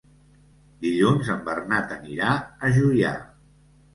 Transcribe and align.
Dilluns 0.85 1.27
en 1.33 1.43
Bernat 1.49 1.93
anirà 1.97 2.31
a 2.41 2.71
Juià. 2.79 3.15